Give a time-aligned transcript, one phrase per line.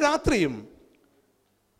[0.00, 0.68] രാത്രിയും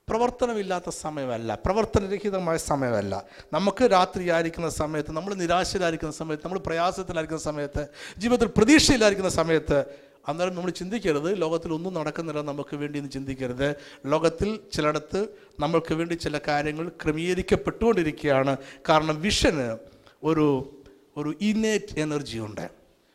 [0.08, 3.24] പ്രവർത്തനമില്ലാത്ത സമയമല്ല പ്രവർത്തനരഹിതമായ സമയമല്ല.
[3.52, 7.86] നമുക്ക് രാത്രിയായിരിക്കുന്ന സമയത്ത് നമ്മൾ നിരാശയിലായിരിക്കുന്ന സമയത്ത് നമ്മൾ പ്രയാസത്തിലായിരിക്കുന്ന സമയത്ത്
[8.18, 9.84] ജീവിതത്തിൽ പ്രതീക്ഷയിലായിരിക്കുന്ന സമയത്ത്
[10.28, 13.76] അന്നേരം നമ്മൾ ചിന്തിക്കരുത് ലോകത്തിൽ ഒന്നും നടക്കുന്നില്ല നമുക്ക് വേണ്ടി എന്ന് ചിന്തിക്കരുത്.
[14.06, 15.28] ലോകത്തിൽ ചിലയിടത്ത്
[15.60, 18.56] നമ്മൾക്ക് വേണ്ടി ചില കാര്യങ്ങൾ ക്രമീകരിക്കപ്പെട്ടുകൊണ്ടിരിക്കുകയാണ്.
[18.88, 19.78] കാരണം വിഷന്
[20.24, 20.74] ഒരു
[21.16, 22.70] ഒരു ഇന്നേറ്റ് എനർജി ഉണ്ട്.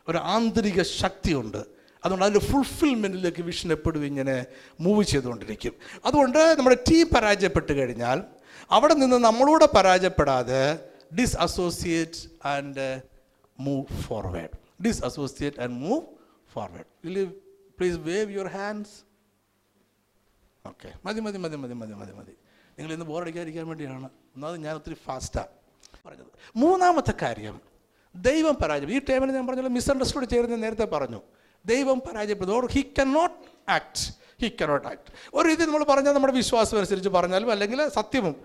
[0.10, 1.83] ഒരു ആന്തരിക ശക്തിയുണ്ട്.
[2.06, 4.46] അതുകൊണ്ട് അതിന്റെ ഫുൾഫിൽമെന്റിലേക്ക് വിഷൻ എപ്പോഴും ഇങ്ങനെ
[4.80, 5.74] മൂവ് ചെയ്തുകൊണ്ടിരിക്കും.
[6.06, 8.24] അതുകൊണ്ട് നമ്മുടെ ടീം പരാജയപ്പെട്ട് കഴിഞ്ഞാൽ
[8.72, 10.90] അവിടെ നിന്ന് നമ്മളൂടെ പരാജയപ്പെടാതെ
[11.38, 13.02] dissociate and
[13.60, 16.02] move forward dissociate and move
[16.54, 17.26] forward will
[17.80, 19.14] please wave your hands
[20.68, 22.34] okay മതി മതി മതി മതി മതി മതി മതി.
[22.80, 24.10] നിങ്ങൾ ഇന്ന് ബോറടിക്കാതിരിക്കാൻ വേണ്ടിയാണ്.
[24.36, 25.48] ഒന്നാമത് ഞാൻ ഒത്തിരി ഫാസ്റ്റാണ്
[26.06, 26.28] പറഞ്ഞത്.
[26.56, 27.62] മൂന്നാമത്തെ കാര്യം
[28.16, 28.92] ദൈവം പരാജയം.
[28.92, 31.22] ഈ ടൈമിൽ ഞാൻ പറഞ്ഞല്ലോ മിസ്അണ്ടർസ്റ്റുഡ് ചെയ്യുന്നത് ചെയ്യുന്ന നേരത്തെ പറഞ്ഞു.
[31.66, 32.58] ദൈവം പരാജയപ്പെടുന്നു.
[32.58, 37.10] Or he can not act he cannot act ഒരു രീതി നമ്മൾ പറഞ്ഞാൽ നമ്മുടെ വിശ്വാസം അനുസരിച്ച്
[37.10, 38.36] പറഞ്ഞാലും അല്ലെങ്കിൽ സത്യവും.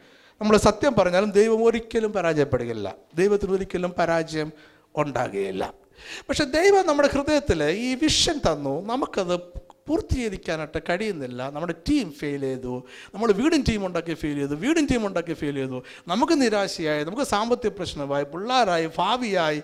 [0.40, 2.94] നമ്മൾ സത്യം പറഞ്ഞാലും ദൈവം ഒരിക്കലും പരാജയപ്പെടുകയില്ല.
[3.14, 4.52] ദൈവത്തിന് ഒരിക്കലും പരാജയം
[4.96, 5.74] ഉണ്ടാകുകയില്ല.
[6.28, 8.86] പക്ഷെ ദൈവം നമ്മുടെ ഹൃദയത്തിൽ ഈ വിഷൻ തന്നു.
[8.86, 9.36] നമുക്കത്
[9.86, 11.50] പൂർത്തീകരിക്കാനായിട്ട് കഴിയുന്നില്ല.
[11.50, 12.82] നമ്മുടെ ടീം ഫെയിൽ ചെയ്തു.
[13.14, 14.54] നമ്മൾ വീടും ടീം ഉണ്ടാക്കി ഫെയിൽ ചെയ്തു.
[14.54, 15.82] വീടും ടീം ഉണ്ടാക്കി ഫെയിൽ ചെയ്തു.
[16.08, 17.04] നമുക്ക് നിരാശയായി.
[17.04, 18.24] നമുക്ക് സാമ്പത്തിക പ്രശ്നമായി.
[18.24, 18.90] പിള്ളേരായി.
[18.98, 19.62] ഭാവിയായി.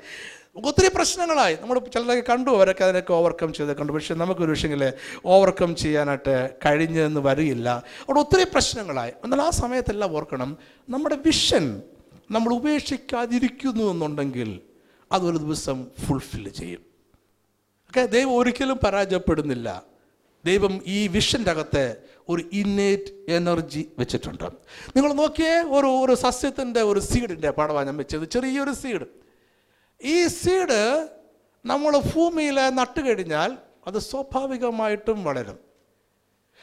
[0.56, 1.56] ഒത്തിരി പ്രശ്നങ്ങളായി.
[1.60, 3.92] നമ്മൾ ചിലരൊക്കെ കണ്ടു അവരൊക്കെ അതിനൊക്കെ ഓവർകം ചെയ്ത് കണ്ടു.
[3.92, 4.92] പക്ഷേ നമുക്കൊരു വിഷയങ്ങൾ
[5.24, 7.69] ഓവർകം ചെയ്യാനായിട്ട് കഴിഞ്ഞെന്ന് വരില്ല.
[8.00, 9.12] അവിടെ ഒത്തിരി പ്രശ്നങ്ങളായി.
[9.25, 11.82] എന്നാൽ ആ സമയത്തെല്ലാം ഓർക്കണം നമ്മുടെ വിഷൻ
[12.30, 14.60] നമ്മൾ ഉപേക്ഷിക്കാതിരിക്കുന്നു എന്നുണ്ടെങ്കിൽ
[15.12, 16.80] അതൊരു ദിവസം ഫുൾഫിൽ ചെയ്യും.
[17.88, 19.82] ഓക്കെ ദൈവം ഒരിക്കലും പരാജയപ്പെടുന്നില്ല.
[20.44, 21.97] ദൈവം ഈ വിഷന്റെ അകത്ത്
[22.28, 24.44] ഒരു ഇന്നേറ്റ് എനർജി വെച്ചിട്ടുണ്ട്.
[24.97, 28.30] നിങ്ങൾ നോക്കിയേ ഒരു ഒരു സസ്യത്തിന്റെ ഒരു സീഡിന്റെ പടമാണ് ഞാൻ വെച്ചത്.
[28.30, 29.23] ചെറിയൊരു സീഡ്
[30.05, 31.08] ഈ സീഡ്
[31.66, 35.58] നമ്മൾ ഭൂമിയിൽ നട്ടുകഴിഞ്ഞാൽ അത് സ്വാഭാവികമായിട്ടും വളരും.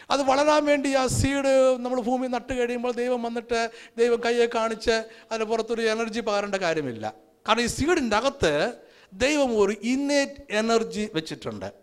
[0.10, 4.92] അത് വളരാൻ വേണ്ടി ആ സീഡ് നമ്മൾ ഭൂമി നട്ട് കഴിയുമ്പോൾ ദൈവം വന്നിട്ട് ദൈവം കയ്യെ കാണിച്ച്
[5.32, 7.14] അതിന് പുറത്തൊരു എനർജി പകരേണ്ട കാര്യമില്ല.
[7.48, 8.74] കാരണം ഈ സീഡിന്റെ അകത്ത്
[9.14, 11.74] ദൈവം ഒരു ഇന്നേറ്റ് എനർജി വെച്ചിട്ടുണ്ട്.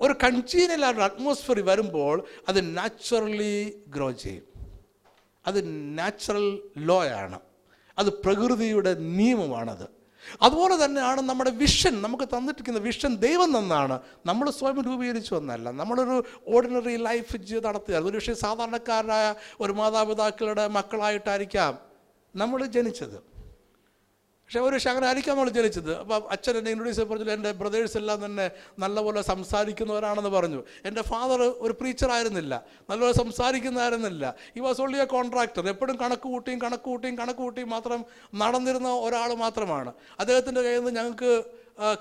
[0.00, 4.44] ഒരു കൺജീനിയൽ അറ്റ്മോസ്ഫിയർ വരുമ്പോൾ അത് നാച്ചുറലി ഗ്രോ ചെയ്യും.
[5.46, 5.60] അത്
[5.98, 7.40] നാച്ചുറൽ ലോ ആണ്.
[7.98, 9.97] അത് പ്രകൃതിയുടെ നിയമമാണത്.
[10.42, 13.96] അതുപോലെ തന്നെയാണ് നമ്മുടെ വിഷൻ നമുക്ക് തന്നിട്ടിരിക്കുന്ന വിഷൻ ദൈവം തന്നാണ്.
[14.26, 16.16] നമ്മൾ സ്വയം രൂപീകരിച്ചു വന്നല്ല നമ്മളൊരു
[16.54, 19.26] ഓർഡിനറി ലൈഫ് നടത്തുക ഒരു പക്ഷേ സാധാരണക്കാരായ
[19.60, 21.74] ഒരു മാതാപിതാക്കളുടെ മക്കളായിട്ടായിരിക്കാം
[22.34, 23.18] നമ്മൾ ജനിച്ചത്.
[24.48, 25.90] പക്ഷേ ഒരു പക്ഷേ അങ്ങനെ ആയിരിക്കാം നമ്മൾ ജനിച്ചത്.
[26.02, 28.46] അപ്പോൾ അച്ഛൻ എന്നെ ഇൻട്രൊഡ്യൂസ് പറഞ്ഞു എന്റെ ബ്രദേഴ്സ് എല്ലാം തന്നെ
[28.82, 30.60] നല്ലപോലെ സംസാരിക്കുന്നവരാണെന്ന് പറഞ്ഞു.
[30.88, 32.54] എന്റെ ഫാദർ ഒരു പ്രീച്ചർ ആയിരുന്നില്ല
[32.90, 34.34] നല്ലപോലെ സംസാരിക്കുന്നതായിരുന്നില്ല.
[34.56, 38.00] ഈ വാസ് ഓൺലി എ കോൺട്രാക്ടർ എപ്പോഴും കണക്ക് കൂട്ടിയും കണക്ക് കൂട്ടിയും കണക്ക് കൂട്ടിയും മാത്രം
[38.42, 39.92] നടന്നിരുന്ന ഒരാൾ മാത്രമാണ്.
[40.20, 41.32] അദ്ദേഹത്തിന്റെ കയ്യിൽ നിന്ന് ഞങ്ങൾക്ക്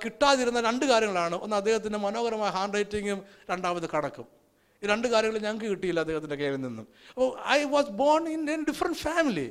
[0.05, 1.35] കിട്ടാതിരുന്ന രണ്ട് കാര്യങ്ങളാണ്.
[1.43, 3.21] ഒന്ന് അദ്ദേഹത്തിന്റെ മനോഹരമായ ഹാൻഡ് റൈറ്റിങ്ങും
[3.51, 4.27] രണ്ടാമത് കണക്കും.
[4.83, 6.87] ഈ രണ്ട് കാര്യങ്ങൾ ഞങ്ങൾക്ക് കിട്ടിയില്ല അദ്ദേഹത്തിന്റെ കയ്യിൽ നിന്നും.
[7.13, 7.29] അപ്പോൾ
[7.59, 9.47] I was born in an different family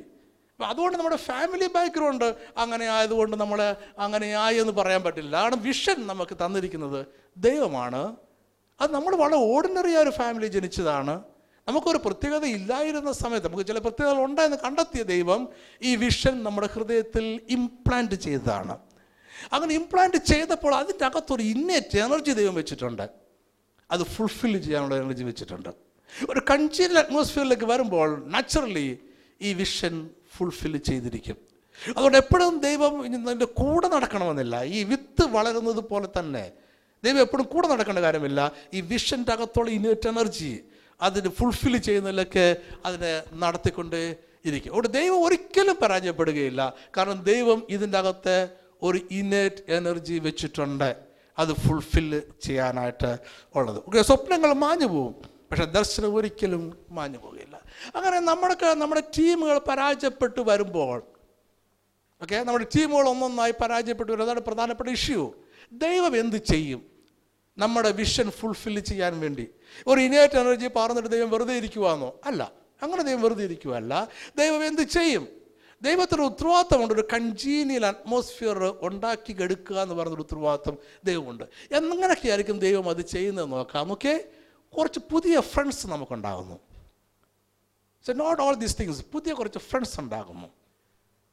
[0.57, 5.35] അപ്പോൾ അതുകൊണ്ട് നമ്മുടെ ഫാമിലി ബാക്ക്ഗ്രൗണ്ട് അങ്ങനെ ആയതുകൊണ്ട് നമ്മൾ അങ്ങനെ ആയി എന്ന് പറയാൻ പറ്റില്ല.
[5.35, 7.05] കാരണം വിഷൻ നമുക്ക് തന്നിരിക്കുന്നത്.
[7.37, 8.15] ദൈവമാണ്.
[8.81, 11.23] അത് നമ്മൾ വളരെ ഓർഡിനറി ആയ ഒരു ഫാമിലി ജനിച്ചതാണ്.
[11.67, 15.49] നമുക്കൊരു പ്രത്യേകത ഇല്ലായിരുന്ന സമയത്ത് നമുക്ക് ചില പ്രത്യേകതകൾ ഉണ്ടായെന്ന് കണ്ടെത്തിയ ദൈവം
[15.81, 18.77] ഈ വിഷൻ നമ്മുടെ ഹൃദയത്തിൽ ഇംപ്ലാന്റ് ചെയ്തതാണ്.
[19.53, 23.09] അങ്ങനെ ഇംപ്ലാന്റ് ചെയ്തപ്പോൾ അതിന്റെ അകത്തൊരു ഇന്നേറ്റ് എനർജി ദൈവം വെച്ചിട്ടുണ്ട്.
[23.91, 25.69] അത് ഫുൾഫിൽ ചെയ്യാനുള്ള എനർജി വെച്ചിട്ടുണ്ട്.
[26.29, 28.99] ഒരു കൺചീൽ അറ്റ്മോസ്ഫിയറിലേക്ക് വരുമ്പോൾ നാച്ചുറലി
[29.41, 31.37] ഈ വിഷൻ ഫുൾഫിൽ ചെയ്തിരിക്കും.
[31.97, 32.93] അതുകൊണ്ട് എപ്പോഴും ദൈവം
[33.25, 34.55] അതിന്റെ കൂടെ നടക്കണമെന്നില്ല.
[34.77, 36.45] ഈ വിത്ത് വളരുന്നത് പോലെ തന്നെ
[37.03, 38.39] ദൈവം എപ്പോഴും കൂടെ നടക്കേണ്ട കാര്യമില്ല.
[38.73, 40.53] ഈ വിഷന്റെ അകത്തുള്ള ഇനേറ്റ് എനർജി
[41.01, 42.45] അതിന് ഫുൾഫിൽ ചെയ്യുന്നതിലൊക്കെ
[42.85, 43.99] അതിനെ നടത്തിക്കൊണ്ട്
[44.45, 44.69] ഇരിക്കും.
[44.69, 46.61] അതുകൊണ്ട് ദൈവം ഒരിക്കലും പരാജയപ്പെടുകയില്ല.
[46.97, 48.37] കാരണം ദൈവം ഇതിന്റെ അകത്ത്
[48.81, 50.89] ഒരു ഇനേറ്റ് എനർജി വെച്ചിട്ടുണ്ട്.
[51.41, 52.11] അത് ഫുൾഫിൽ
[52.41, 53.11] ചെയ്യാനായിട്ട്
[53.55, 53.79] ഉള്ളത്.
[54.01, 55.15] സ്വപ്നങ്ങൾ മാഞ്ഞു പോവും
[55.51, 56.63] പക്ഷെ ദർശനം ഒരിക്കലും
[56.97, 57.46] മാഞ്ഞു പോവുകയില്ല
[57.95, 61.03] അങ്ങനെ നമ്മുടെ നമ്മുടെ ടീമുകൾ പരാജയപ്പെട്ടു വരുമ്പോൾ
[62.21, 65.33] ഓക്കെ നമ്മുടെ ടീമുകൾ ഒന്നൊന്നായി പരാജയപ്പെട്ടു വരും അതാണ് പ്രധാനപ്പെട്ട ഇഷ്യൂ.
[65.71, 66.85] ദൈവം എന്ത് ചെയ്യും?
[67.57, 69.47] നമ്മുടെ വിഷൻ ഫുൾഫിൽ ചെയ്യാൻ വേണ്ടി.
[69.87, 72.19] ഒരു ഇനേറ്റ് എനർജി പാർന്നിട്ട് ദൈവം വെറുതെ ഇരിക്കുവാന്നോ?
[72.25, 72.51] അല്ല.
[72.81, 74.07] അങ്ങനെ ദൈവം വെറുതെ ഇരിക്കുവല്ല.
[74.37, 75.27] ദൈവം എന്ത് ചെയ്യും?
[75.81, 81.43] ദൈവത്തിന് ഉത്തരവാദിത്തമുണ്ട് ഒരു കൺജീനിയൽ അറ്റ്മോസ്ഫിയർ ഉണ്ടാക്കി എടുക്കുക എന്ന് പറയുന്നൊരു ഉത്തരവാദിത്തം ദൈവമുണ്ട്.
[81.71, 84.23] എങ്ങനെയൊക്കെ ആയിരിക്കും ദൈവം അത് ചെയ്യുന്നത് നോക്കാം ഓക്കെ
[84.77, 86.66] കുറച്ച് പുതിയ friends നമുക്കുണ്ടാകുന്നു.
[88.05, 90.47] So not all these things പുതിയ കുറച്ച് ഫ്രണ്ട്സ് ഉണ്ടാകുന്നു.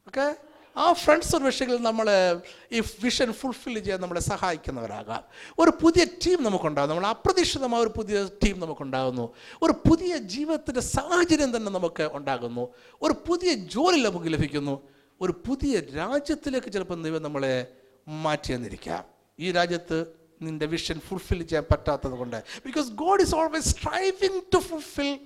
[0.06, 0.36] ഓക്കെ
[0.76, 2.40] ആ ഫ്രണ്ട്സ് ഒരു വിഷയങ്ങളിൽ നമ്മൾ
[2.72, 5.24] ഈ വിഷൻ ഫുൾഫിൽ ചെയ്യാൻ നമ്മളെ സഹായിക്കുന്നവരാകാം.
[5.58, 9.34] ഒരു പുതിയ ടീം നമുക്കുണ്ടാകും നമ്മൾ അപ്രതീക്ഷിതമായ ഒരു പുതിയ ടീം നമുക്കുണ്ടാകുന്നു.
[9.62, 12.74] ഒരു പുതിയ ജീവിതത്തിന്റെ സാഹചര്യം തന്നെ നമുക്ക് ഉണ്ടാകുന്നു.
[13.02, 14.88] ഒരു പുതിയ ജോലി നമുക്ക് ലഭിക്കുന്നു.
[15.20, 17.66] ഒരു പുതിയ രാജ്യത്തിലേക്ക് ചിലപ്പോൾ ദൈവം നമ്മളെ
[18.08, 19.04] മാറ്റി തന്നിരിക്കാം
[19.38, 20.06] ഈ രാജ്യത്ത്
[20.42, 22.44] നിന്റെ വിഷൻ ഫുൾഫിൽ ചെയ്യാൻ പറ്റാത്തത് കൊണ്ട്.
[22.66, 25.20] Because God is always striving to fulfil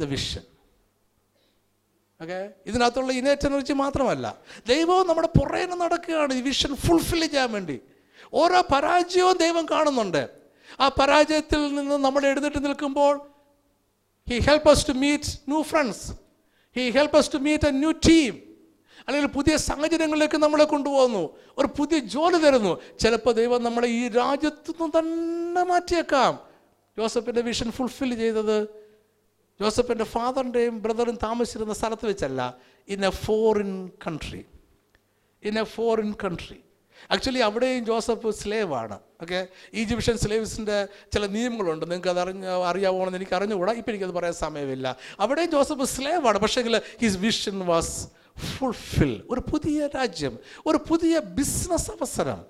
[0.00, 0.42] the vision
[2.22, 4.38] okay ഇതിനകത്തുള്ള ഇനേറ്റ് എനർജി മാത്രമല്ല.
[4.68, 6.34] ദൈവവും നമ്മുടെ പുറകെ നടക്കുകയാണ്.
[6.34, 7.80] ഈ വിഷൻ ഫുൾഫിൽ ചെയ്യാൻ വേണ്ടി.
[8.34, 10.28] ഓരോ പരാജയവും ദൈവം കാണുന്നുണ്ട്.
[10.80, 13.20] ആ പരാജയത്തിൽ നിന്ന് നമ്മൾ എഴുന്നേറ്റ് നിൽക്കുമ്പോൾ
[14.30, 16.12] he help us to meet new friends
[16.76, 18.40] he help us to meet a new team
[19.06, 21.36] അല്ലെങ്കിൽ പുതിയ സാഹചര്യങ്ങളിലേക്ക് നമ്മളെ കൊണ്ടുപോകുന്നു.
[21.58, 22.80] ഒരു പുതിയ ജോലി തരുന്നു.
[23.00, 26.38] ചിലപ്പോൾ ദൈവം നമ്മളെ ഈ രാജ്യത്തു നിന്ന് തന്നെ മാറ്റിയേക്കാം.
[26.98, 28.83] ജോസഫിന്റെ വിഷൻ ഫുൾഫിൽ ചെയ്തത്
[29.60, 32.56] ജോസഫിന്റെ ഫാദറിന്റെയും ബ്രദറും താമസിച്ചിരുന്ന സ്ഥലത്ത് വെച്ചല്ല
[32.88, 34.44] in a foreign country
[35.42, 36.60] in a foreign country
[37.10, 41.84] actually അവിടെയും ജോസഫ് സ്ലേവാണ് ഓക്കെ ഈജിപ്ഷ്യൻ സ്ലേവ്സിന്റെ ചില നിയമങ്ങളുണ്ട്.
[41.84, 43.72] നിങ്ങൾക്ക് അത് അറിഞ്ഞ അറിയാവോണെന്ന് എനിക്ക് അറിഞ്ഞുകൂടാ.
[43.72, 44.96] ഇപ്പം എനിക്കത് പറയാൻ സമയമില്ല.
[45.20, 46.38] അവിടെയും ജോസഫ് സ്ലേവാണ് ആണ്.
[46.38, 48.08] പക്ഷേ ഹിസ് വിഷൻ വാസ്
[48.38, 50.38] ഫുൾഫിൽ ഒരു പുതിയ രാജ്യം.
[50.66, 52.44] ഒരു പുതിയ ബിസിനസ് അവസരം.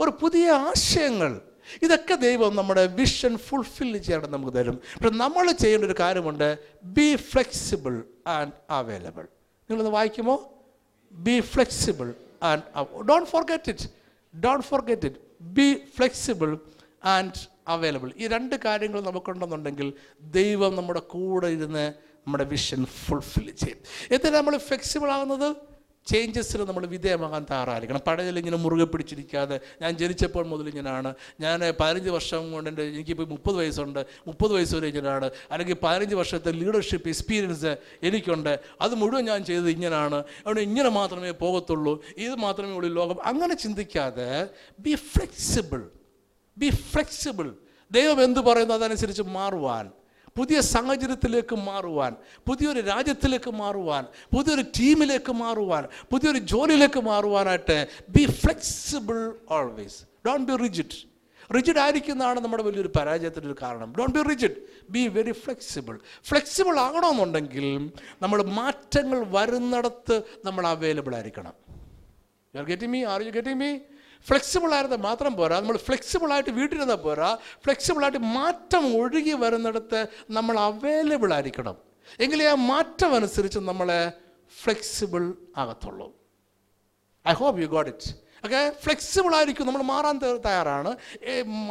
[0.00, 1.40] ഒരു പുതിയ ആശയങ്ങൾ.
[1.82, 4.76] ഇതൊക്കെ ദൈവം നമ്മുടെ വിഷൻ ഫുൾഫിൽ ചെയ്യാൻ നമുക്ക് തരും.
[4.94, 9.24] പക്ഷെ നമ്മൾ ചെയ്യേണ്ട ഒരു കാര്യമുണ്ട് ബി ഫ്ലെക്സിബിൾ ആൻഡ് അവൈലബിൾ
[9.68, 10.36] നിങ്ങളൊന്ന് വായിക്കുമോ?
[11.12, 12.62] Be flexible and
[13.08, 13.88] don't forget it
[14.34, 16.58] don't forget it be flexible
[17.04, 17.32] and
[17.68, 21.84] available ഈ രണ്ട് കാര്യങ്ങൾ നമുക്കുണ്ടെന്നുണ്ടെങ്കിൽ ദൈവം നമ്മുടെ കൂടെ ഇരുന്ന്
[22.24, 23.78] നമ്മുടെ വിഷൻ ഫുൾഫിൽ ചെയ്യും.
[24.10, 25.71] എന്തിനാണ് നമ്മൾ ഫ്ലെക്സിബിൾ ആകുന്നത്?
[26.06, 28.00] ചേഞ്ചസിന് നമ്മൾ വിധേയമാകാൻ തയ്യാറായിരിക്കണം.
[28.06, 33.56] പഴയതിൽ ഇങ്ങനെ മുറുകെ പിടിച്ചിരിക്കാതെ ഞാൻ ജനിച്ചപ്പോൾ മുതൽ ഇങ്ങനെയാണ് ഞാൻ പതിനഞ്ച് വർഷം കൊണ്ട് എന്റെ എനിക്കിപ്പോൾ മുപ്പത്
[33.56, 34.06] വയസ്സുണ്ട്.
[34.26, 38.60] മുപ്പത് വയസ്സ് വരെ ഇങ്ങനെയാണ് അല്ലെങ്കിൽ പതിനഞ്ച് വർഷത്തെ ലീഡർഷിപ്പ് എക്സ്പീരിയൻസ് എനിക്കുണ്ട്.
[38.80, 42.04] അത് മുഴുവൻ ഞാൻ ചെയ്തത് ഇങ്ങനെയാണ് അവിടെ ഇങ്ങനെ മാത്രമേ പോകത്തുള്ളൂ.
[42.16, 43.16] ഇത് മാത്രമേ ഉള്ളൂ ലോകം.
[43.24, 44.48] അങ്ങനെ ചിന്തിക്കാതെ
[44.80, 45.82] ബി ഫ്ലെക്സിബിൾ
[46.58, 47.54] ബി ഫ്ലെക്സിബിൾ
[47.90, 49.90] ദൈവം എന്ത് പറയുന്നു അതനുസരിച്ച് മാറുവാൻ.
[50.36, 54.04] പുതിയ സാഹചര്യത്തിലേക്ക് മാറുവാൻ പുതിയൊരു രാജ്യത്തിലേക്ക് മാറുവാൻ
[54.36, 60.98] പുതിയൊരു ടീമിലേക്ക് മാറുവാൻ പുതിയൊരു ജോലിയിലേക്ക് മാറുവാനായിട്ട് be flexible always don't be rigid
[61.54, 63.94] rigid ആയിരിക്കുന്നതാണ് നമ്മുടെ വലിയൊരു പരാജയത്തിന്റെ ഒരു കാരണം.
[63.98, 64.56] Don't be rigid
[64.90, 67.90] be very flexible flexible ആകണമെന്നുണ്ടെങ്കിൽ
[68.22, 71.54] നമ്മൾ മാറ്റങ്ങൾ വരുന്നിടത്ത് നമ്മൾ അവൈലബിൾ ആയിരിക്കണം.
[72.54, 73.78] You are getting me are you getting me
[74.28, 75.60] flexible ആയിരുന്നത് മാത്രം പോരാ.
[75.60, 77.36] നമ്മൾ ഫ്ലെക്സിബിൾ ആയിട്ട് വീട്ടിലിരുന്നാൽ പോരാ.
[77.64, 81.76] ഫ്ലെക്സിബിൾ ആയിട്ട് മാറ്റം ഒഴുകി വരുന്നിടത്ത് നമ്മൾ അവൈലബിൾ ആയിരിക്കണം.
[82.20, 84.12] എങ്കിലേ ആ മാറ്റം അനുസരിച്ച് നമ്മളെ
[84.62, 86.12] flexible ആകത്തുള്ളൂ.
[87.28, 88.10] I hope you got it
[88.44, 89.66] okay flexible ആയിരിക്കും.
[89.66, 90.96] നമ്മൾ മാറാൻ തയ്യാറാണ്.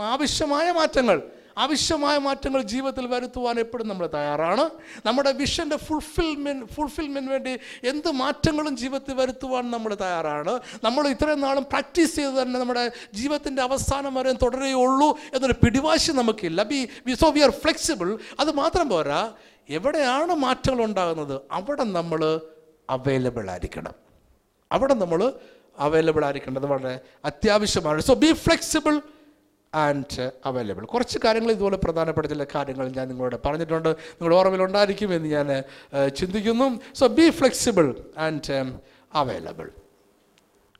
[0.01, 1.17] ആവശ്യമായ മാറ്റങ്ങൾ
[1.57, 4.69] ആവശ്യമായ മാറ്റങ്ങൾ ജീവിതത്തിൽ വരുത്തുവാൻ എപ്പോഴും നമ്മൾ തയ്യാറാണ്.
[5.05, 10.59] നമ്മുടെ വിഷന്റെ ഫുൾഫിൽമെന്റ് ഫുൾഫിൽമെന്റ് വേണ്ടി എന്ത് മാറ്റങ്ങളും ജീവിതത്തിൽ വരുത്തുവാൻ നമ്മൾ തയ്യാറാണ്.
[10.83, 16.63] നമ്മൾ ഇത്രയും നാളും പ്രാക്ടീസ് ചെയ്ത് തന്നെ നമ്മുടെ ജീവിതത്തിന്റെ അവസാനം വരെ തുടരുകയുള്ളൂ എന്നൊരു പിടിവാശി നമുക്കില്ല.
[16.63, 19.33] Be we so we are flexible അത് മാത്രം പോരാ
[19.69, 21.41] എവിടെയാണ് മാറ്റങ്ങൾ ഉണ്ടാകുന്നത്?
[21.51, 22.41] അവിടെ നമ്മൾ
[22.89, 23.93] അവൈലബിൾ ആയിരിക്കണം.
[24.71, 25.33] അവിടെ നമ്മൾ
[25.79, 28.01] അവൈലബിൾ ആയിരിക്കേണ്ടത് വളരെ അത്യാവശ്യമാണ്.
[28.01, 29.01] So be flexible
[29.73, 33.89] and available കുറച്ച് കാര്യങ്ങൾ ഇതുപോലെ പ്രധാനപ്പെട്ട ചില കാര്യങ്ങൾ ഞാൻ നിങ്ങളോട് പറഞ്ഞിട്ടുണ്ട്.
[33.89, 35.49] നിങ്ങൾ ഓർമ്മയിൽ ഉണ്ടായിരിക്കുമെന്ന് ഞാൻ
[36.15, 36.67] ചിന്തിക്കുന്നു.
[36.99, 38.57] So be flexible and
[39.21, 39.69] available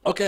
[0.10, 0.28] okay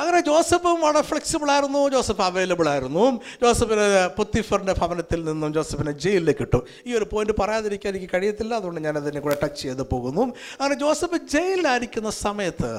[0.00, 1.88] അങ്ങനെ ജോസഫും വളരെ ഫ്ലെക്സിബിൾ ആയിരുന്നു.
[1.88, 3.04] ജോസഫ് അവൈലബിൾ ആയിരുന്നു.
[3.42, 3.86] ജോസഫിന്
[4.18, 8.54] പുത്തിഫറിന്റെ ഭവനത്തിൽ നിന്നും ജോസഫിനെ ജയിലിലേക്ക് കിട്ടും ഈ ഒരു പോയിന്റ് പറയാതിരിക്കാൻ എനിക്ക് കഴിയത്തില്ല.
[8.54, 10.24] അതുകൊണ്ട് ഞാൻ അതിനെ കൂടെ ടച്ച് ചെയ്ത് പോകുന്നു.
[10.60, 12.72] അങ്ങനെ ജോസഫ് ജയിലിലായിരിക്കുന്ന സമയത്ത്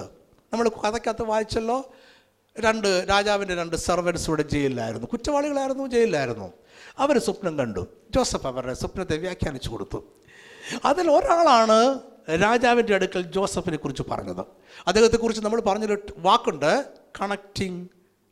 [0.53, 1.79] നമ്മൾ കഥക്കകത്ത് വായിച്ചല്ലോ?
[2.59, 5.07] രണ്ട് രാജാവിന്റെ രണ്ട് സെർവൻസ് ഇവിടെ ജയിലിലായിരുന്നു.
[5.07, 6.53] കുറ്റവാളികളായിരുന്നു ജയിലിലായിരുന്നു.
[6.97, 7.87] അവർ സ്വപ്നം കണ്ടു.
[8.15, 10.03] ജോസഫ് അവരുടെ സ്വപ്നത്തെ വ്യാഖ്യാനിച്ചു കൊടുത്തു.
[10.85, 11.99] അതിൽ ഒരാളാണ്
[12.41, 14.45] രാജാവിന്റെ അടുക്കൽ ജോസഫിനെ കുറിച്ച് പറഞ്ഞത്.
[14.87, 16.85] അദ്ദേഹത്തെക്കുറിച്ച് നമ്മൾ പറഞ്ഞൊരു വാക്കുണ്ട്
[17.21, 17.89] connecting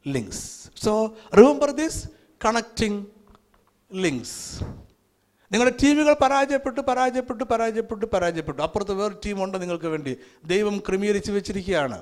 [0.07, 2.07] links so remember this
[2.45, 3.05] connecting
[3.93, 4.63] links
[5.51, 8.61] നിങ്ങളുടെ ടീമുകൾ പരാജയപ്പെട്ടു പരാജയപ്പെട്ടു പരാജയപ്പെട്ടു പരാജയപ്പെട്ടു.
[8.61, 10.17] അപ്പുറത്ത് വേറെ ടീമുണ്ട് നിങ്ങൾക്ക് വേണ്ടി.
[10.45, 12.01] ദൈവം ക്രമീകരിച്ച് വെച്ചിരിക്കുകയാണ്.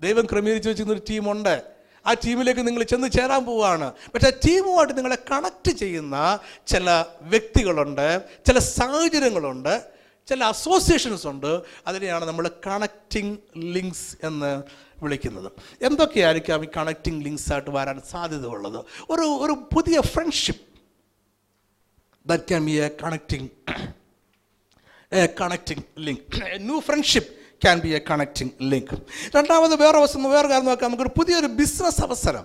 [0.00, 1.62] ദൈവം ക്രമീകരിച്ച് വെച്ചിരുന്ന ഒരു ടീമുണ്ട്.
[2.06, 3.92] ആ ടീമിലേക്ക് നിങ്ങൾ ചെന്ന് ചേരാൻ പോവുകയാണ്.
[4.14, 9.86] പക്ഷേ ടീമുമായിട്ട് നിങ്ങളെ കണക്ട് ചെയ്യുന്ന ചില വ്യക്തികളുണ്ട് ചില സാഹചര്യങ്ങളുണ്ട്
[10.28, 11.62] ചില അസോസിയേഷൻസ് ഉണ്ട്.
[11.86, 14.62] അതിനെയാണ് നമ്മൾ കണക്റ്റിംഗ് ലിങ്ക്സ് എന്ന്
[15.02, 15.52] വിളിക്കുന്നത്.
[15.82, 20.64] എന്തൊക്കെയായിരിക്കാം ഈ കണക്റ്റിംഗ് ലിങ്ക്സ് ആയിട്ട് വരാൻ സാധ്യത ഉള്ളത് ഒരു ഒരു പുതിയ friendship
[22.28, 23.48] that can be a connecting
[25.12, 28.94] a connecting link new new friendship be a a link
[29.36, 30.90] രണ്ടാമത് വേറെ അവസരം വേറെ കാര്യം നോക്കാം.
[30.90, 32.44] നമുക്കൊരു പുതിയൊരു ബിസിനസ് അവസരം.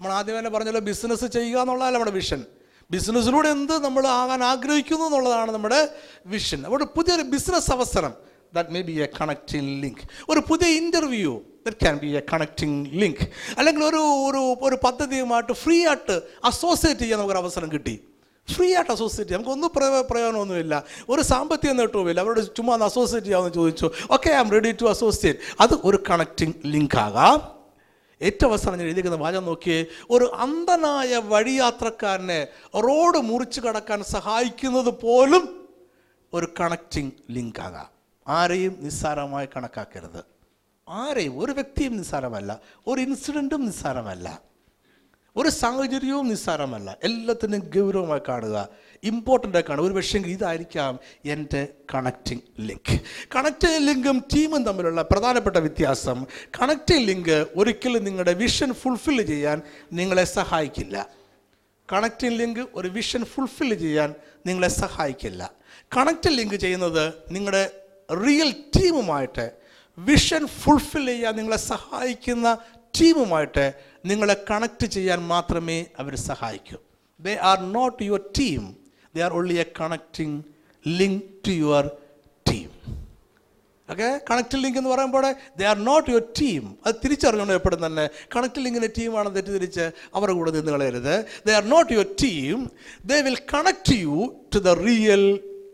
[0.00, 2.44] നമ്മൾ ആദ്യം തന്നെ പറഞ്ഞല്ലോ ബിസിനസ് ചെയ്യുക എന്നുള്ളതല്ല നമ്മുടെ വിഷൻ
[2.90, 5.88] ബിസിനസ്സിലൂടെ എന്ത് നമ്മൾ ആകാൻ ആഗ്രഹിക്കുന്നു എന്നുള്ളതാണ് നമ്മുടെ
[6.26, 8.12] വിഷൻ അവിടെ പുതിയൊരു ബിസിനസ് അവസരം.
[8.54, 13.30] That may be a connecting link ഒരു പുതിയ interview that can be a connecting link
[13.58, 18.04] അല്ലെങ്കിൽ ഒരു ഒരു ഒരു പദ്ധതിയുമായിട്ട് ഫ്രീ ആയിട്ട് അസോസിയേറ്റ് ചെയ്യാൻ നമുക്കൊരു അവസരം കിട്ടി.
[18.52, 20.84] ഫ്രീ ആയിട്ട് അസോസിയേറ്റ് നമുക്കൊന്നും പ്രയോ- പ്രയോജനമൊന്നുമില്ല.
[21.08, 22.20] ഒരു സാമ്പത്തിക നേട്ടവുമില്ല.
[22.20, 23.90] അവരോട് ചുമ്മാ ഒന്ന് അസോസിയേറ്റ് ചെയ്യാമെന്ന് ചോദിച്ചു.
[24.10, 27.60] Okay I'm ready to associate അത് ഒരു കണക്റ്റിംഗ് ലിങ്ക് ആകാം.
[28.22, 29.84] ഏറ്റവും അവസാനം ഞാൻ എഴുതിയിരിക്കുന്ന വാചകം നോക്കിയേ.
[30.10, 35.68] ഒരു അന്ധനായ വഴിയാത്രക്കാരനെ റോഡ് മുറിച്ച് കടക്കാൻ സഹായിക്കുന്നത് പോലും
[36.34, 37.86] ഒരു കണക്റ്റിംഗ് ലിങ്ക് ആകാം.
[38.28, 40.24] ആരെയും നിസ്സാരമായി കണക്കാക്കരുത്.
[40.88, 41.38] ആരെയും?
[41.38, 42.60] ഒരു വ്യക്തിയും നിസ്സാരമല്ല.
[42.86, 44.49] ഒരു ഇൻസിഡന്റും നിസ്സാരമല്ല.
[45.36, 46.96] ഒരു സാഹചര്യവും നിസ്സാരമല്ല.
[47.04, 48.68] എല്ലാത്തിനും ഗൗരവമായി കാണുക.
[49.04, 53.00] ഇമ്പോർട്ടന്റായി കാണുക ഒരു പക്ഷേ ഇതായിരിക്കാം എന്റെ കണക്റ്റിംഗ് ലിങ്ക്
[53.36, 56.26] കണക്റ്റിംഗ് ലിങ്കും ടീമും തമ്മിലുള്ള പ്രധാനപ്പെട്ട വ്യത്യാസം
[56.60, 61.08] കണക്റ്റിംഗ് ലിങ്ക് ഒരിക്കലും നിങ്ങളുടെ വിഷൻ ഫുൾഫിൽ ചെയ്യാൻ നിങ്ങളെ സഹായിക്കില്ല.
[61.92, 64.14] കണക്റ്റിംഗ് ലിങ്ക് ഒരു വിഷൻ ഫുൾഫിൽ ചെയ്യാൻ
[64.46, 65.52] നിങ്ങളെ സഹായിക്കില്ല.
[65.96, 67.70] കണക്റ്റിംഗ് ലിങ്ക് ചെയ്യുന്നത് നിങ്ങളുടെ
[68.26, 69.50] റിയൽ ടീമുമായിട്ട്
[69.98, 72.58] വിഷൻ ഫുൾഫിൽ ചെയ്യാൻ നിങ്ങളെ സഹായിക്കുന്ന
[73.00, 76.76] ടീമുമായിട്ട് നിങ്ങളെ കണക്ട് ചെയ്യാൻ മാത്രമേ അവർ സഹായിക്കൂ.
[77.20, 78.62] They are not your team
[79.14, 80.38] they are only a connecting
[80.84, 81.84] link to your
[82.46, 82.68] team
[83.88, 88.04] okay connect link എന്ന് പറയുമ്പോൾ they are not your team അത് തിരിച്ചറിഞ്ഞോണ്ട് എപ്പോഴും തന്നെ
[88.36, 91.14] കണക്ട് ലിങ്കിന്റെ ടീമാണെന്ന് തെറ്റിദ്ധരിച്ച് അവരുടെ കൂടെ നിന്ന് കളയരുത്.
[91.46, 92.70] They are not your team
[93.06, 94.16] they will connect you
[94.54, 95.24] to the real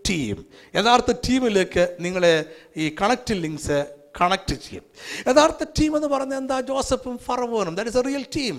[0.08, 0.36] team
[0.74, 2.34] യഥാർത്ഥ ടീമിലേക്ക് നിങ്ങളെ
[2.76, 3.78] ഈ കണക്ട് ലിങ്ക്സ്
[4.20, 4.84] കണക്ട് ചെയ്യും.
[5.28, 6.60] യഥാർത്ഥ ടീം എന്ന് പറഞ്ഞാൽ എന്താ?
[6.60, 7.74] ജോസഫും ഫറവോനും.
[7.76, 8.56] That is a real team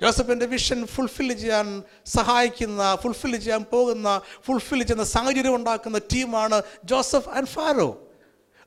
[0.00, 1.66] ജോസഫിന്റെ വിഷൻ ഫുൾഫിൽ ചെയ്യാൻ
[2.06, 4.08] സഹായിക്കുന്ന ഫുൾഫിൽ ചെയ്യാൻ പോകുന്ന
[4.46, 7.88] ഫുൾഫിൽ ചെയ്യുന്ന സാഹചര്യം ഉണ്ടാക്കുന്ന ടീമാണ് ജോസഫ് ആൻഡ് ഫാരോ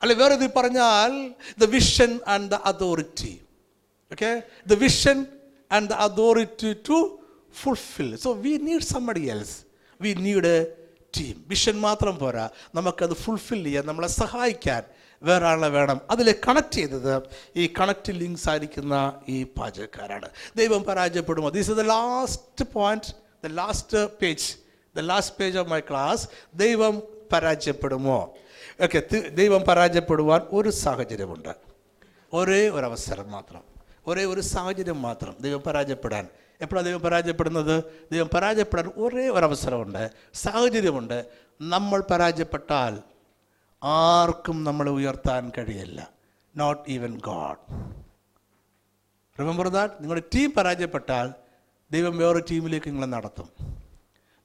[0.01, 1.11] അല്ലെ വേറെ ഇതിൽ പറഞ്ഞാൽ
[1.57, 3.33] the vision and the authority
[4.11, 4.31] okay
[4.67, 5.17] the vision
[5.71, 6.97] and the authority to
[7.61, 9.55] fulfil so we need somebody else
[10.01, 10.59] we need a
[11.17, 12.49] team vision മാത്രം പോരാ.
[12.75, 14.83] നമുക്കത് ഫുൾഫിൽ ചെയ്യാൻ നമ്മളെ സഹായിക്കാൻ
[15.25, 16.01] വേറെ ആളെ വേണം.
[16.09, 17.21] അതിൽ കണക്ട് ചെയ്തത്
[17.55, 20.29] ഈ കണക്ട് ലിങ്ക്സ് ആയിരിക്കുന്ന ഈ പാചകക്കാരാണ്.
[20.55, 21.49] ദൈവം പരാജയപ്പെടുമോ?
[21.49, 23.13] This the last point
[23.47, 24.55] the last page
[24.95, 27.01] the last page of my class ദൈവം
[27.31, 28.33] പരാജയപ്പെടുമോ?
[28.83, 31.49] ഓക്കെ ദൈവം പരാജയപ്പെടുവാൻ ഒരു സാഹചര്യമുണ്ട്.
[32.33, 33.61] ഒരേ ഒരു അവസരം മാത്രം.
[34.07, 36.27] ഒരേ ഒരു സാഹചര്യം മാത്രം ദൈവം പരാജയപ്പെടാൻ.
[36.61, 37.83] എപ്പോഴാണ് ദൈവം പരാജയപ്പെടുന്നത്?
[38.11, 41.25] ദൈവം പരാജയപ്പെടാൻ ഒരേ ഒരു അവസരമുണ്ട് സാഹചര്യമുണ്ട്.
[41.61, 43.14] നമ്മൾ പരാജയപ്പെട്ടാൽ
[43.85, 46.09] ആർക്കും നമ്മളെ ഉയർത്താൻ കഴിയില്ല.
[46.57, 47.57] Not even God
[49.39, 51.33] remember that നിങ്ങളുടെ ടീം പരാജയപ്പെട്ടാൽ
[51.91, 53.49] ദൈവം വേറെ ടീമിലേക്ക് നിങ്ങളെ നടത്തും.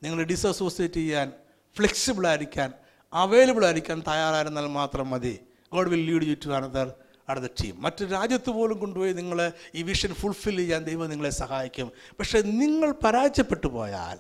[0.03, 1.33] നിങ്ങൾ ഡിസോസിയേറ്റ് ചെയ്യാൻ
[1.77, 2.73] ഫ്ലെക്സിബിൾ ആയിരിക്കാൻ
[3.13, 5.41] അവൈലബിൾ ആയിരിക്കാൻ തയ്യാറായിരുന്നാൽ മാത്രം മതി.
[5.73, 6.93] God will lead you to another
[7.29, 11.93] അടുത്ത ടീം മറ്റു രാജ്യത്ത് പോലും കൊണ്ടുപോയി നിങ്ങൾ ഈ വിഷൻ ഫുൾഫിൽ ചെയ്യാൻ ദൈവം നിങ്ങളെ സഹായിക്കും.
[12.19, 14.19] പക്ഷേ നിങ്ങൾ പരാജയപ്പെട്ടു പോയാൽ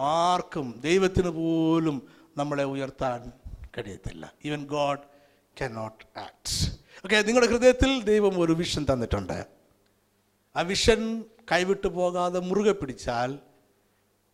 [0.00, 3.32] ആർക്കും ദൈവത്തിന് പോലും നമ്മളെ ഉയർത്താൻ
[3.78, 4.32] കഴിയത്തില്ല.
[4.44, 5.00] Even God
[5.60, 6.54] can not act
[7.04, 9.46] okay നിങ്ങളുടെ ഹൃദയത്തിൽ ദൈവം ഒരു വിഷൻ തന്നിട്ടുണ്ട്.
[10.56, 13.38] ആ വിഷൻ കൈവിട്ടു പോകാതെ മുറുകെ പിടിച്ചാൽ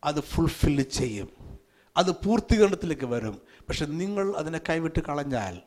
[0.03, 1.29] അത് ഫുൾഫിൽ ചെയ്യും.
[1.97, 3.41] അത് പൂർത്തീകരണത്തിലേക്ക് വരും.
[3.67, 5.61] പക്ഷെ നിങ്ങൾ അതിനെ കൈവിട്ട് കളഞ്ഞാൽ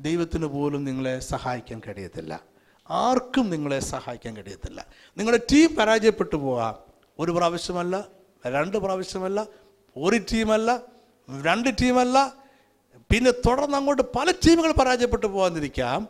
[0.00, 2.40] ദൈവത്തിന് പോലും നിങ്ങളെ സഹായിക്കാൻ കഴിയത്തില്ല.
[2.90, 4.86] ആർക്കും നിങ്ങളെ സഹായിക്കാൻ കഴിയത്തില്ല.
[5.16, 6.76] നിങ്ങളുടെ ടീം പരാജയപ്പെട്ടു പോകാം
[7.18, 8.08] ഒരു പ്രാവശ്യമല്ല
[8.46, 9.46] രണ്ട് പ്രാവശ്യമല്ല
[9.96, 10.82] ഒരു ടീമല്ല
[11.42, 12.45] രണ്ട് ടീമല്ല
[13.10, 16.08] പിന്നെ തുടർന്ന് അങ്ങോട്ട് പല ടീമുകൾ പരാജയപ്പെട്ടു പോകാതിരിക്കാം.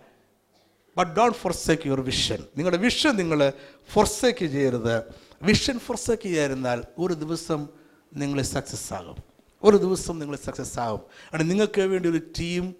[0.96, 3.52] But don't forsake your vision നിങ്ങളുടെ വിഷൻ നിങ്ങൾ
[3.92, 5.02] ഫോർസേക്ക് ചെയ്യരുത്.
[5.42, 7.68] വിഷൻ ഫോർസേക്ക് ചെയ്യാതിരുന്നാൽ ഒരു ദിവസം
[8.14, 9.16] നിങ്ങൾ സക്സസ് ആകും.
[9.64, 11.00] ഒരു ദിവസം നിങ്ങൾ സക്സസ് ആകും.
[11.34, 12.74] ആണ് നിങ്ങൾക്ക് വേണ്ടി ഒരു team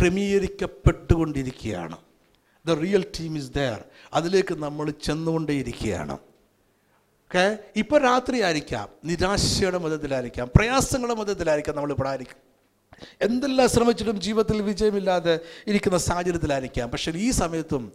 [0.00, 1.96] ക്രമീകരിക്കപ്പെട്ടുകൊണ്ടിരിക്കുകയാണ്.
[2.66, 3.84] The real team is there
[4.14, 6.12] അതിലേക്ക് നമ്മൾ ചെന്നുകൊണ്ടേയിരിക്കുകയാണ്.
[6.12, 11.92] ഓക്കെ ഇപ്പോൾ രാത്രി ആയിരിക്കാം നിരാശയുടെ മതത്തിലായിരിക്കാം പ്രയാസങ്ങളുടെ മതത്തിലായിരിക്കാം നമ്മൾ
[13.20, 16.90] എന്തെല്ലാം ശ്രമിച്ചിട്ടും ജീവിതത്തിൽ വിജയമില്ലാതെ ഇരിക്കുന്ന സാഹചര്യത്തിലായിരിക്കാം.
[16.90, 17.92] പക്ഷേ ഈ സമയത്തും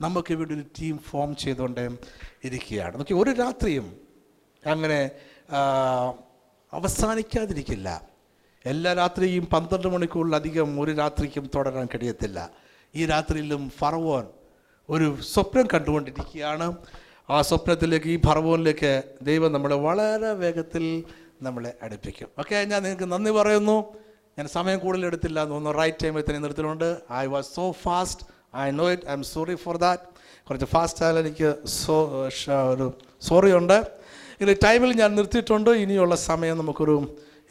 [0.00, 1.90] നമുക്ക് വേണ്ടി ഒരു ടീം ഫോം ചെയ്തുകൊണ്ട്
[2.44, 2.98] ഇരിക്കുകയാണ്.
[2.98, 3.96] നോക്കി ഒരു രാത്രിയും
[4.66, 5.10] അങ്ങനെ
[6.72, 8.08] അവസാനിക്കാതിരിക്കില്ല.
[8.66, 12.50] എല്ലാ രാത്രിയും പന്ത്രണ്ട് മണിക്കൂറിലധികം ഒരു രാത്രിക്കും തുടരാൻ കഴിയത്തില്ല.
[12.94, 14.26] ഈ രാത്രിയിലും ഫറവോൻ
[14.88, 16.76] ഒരു സ്വപ്നം കണ്ടുകൊണ്ടിരിക്കുകയാണ്.
[17.30, 21.04] ആ സ്വപ്നത്തിലേക്ക് ഈ ഫറവോനിലേക്ക് ദൈവം നമ്മളെ വളരെ വേഗത്തിൽ
[21.42, 22.28] നമ്മളെ അടുപ്പിക്കും.
[22.38, 24.03] ഓക്കെ ഞാൻ നിങ്ങൾക്ക് നന്ദി പറയുന്നു.
[24.38, 25.78] ഞാൻ സമയം കൂടുതൽ എടുത്തില്ല എന്ന് തോന്നുന്നു.
[25.80, 26.88] റൈറ്റ് ടൈമിൽ തന്നെ നിർത്തിയിട്ടുണ്ട്.
[27.22, 28.22] I was so fast
[28.64, 30.02] I know it I am sorry for that
[30.48, 31.50] കുറച്ച് ഫാസ്റ്റ് ആയാലും എനിക്ക്
[31.80, 31.94] സോ
[32.72, 32.86] ഒരു
[33.28, 33.78] സോറി ഉണ്ട്.
[34.42, 35.70] ഇനി ടൈമിൽ ഞാൻ നിർത്തിയിട്ടുണ്ട്.
[35.84, 36.96] ഇനിയുള്ള സമയം നമുക്കൊരു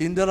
[0.07, 0.21] ഇന്റർ